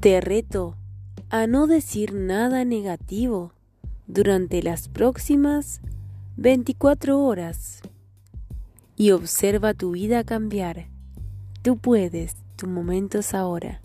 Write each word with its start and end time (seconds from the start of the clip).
Te 0.00 0.20
reto 0.20 0.76
a 1.28 1.48
no 1.48 1.66
decir 1.66 2.14
nada 2.14 2.64
negativo 2.64 3.52
durante 4.06 4.62
las 4.62 4.86
próximas 4.86 5.80
24 6.36 7.18
horas 7.18 7.80
y 8.94 9.10
observa 9.10 9.74
tu 9.74 9.90
vida 9.90 10.22
cambiar. 10.22 10.86
Tú 11.62 11.78
puedes, 11.78 12.36
tu 12.54 12.68
momento 12.68 13.18
es 13.18 13.34
ahora. 13.34 13.80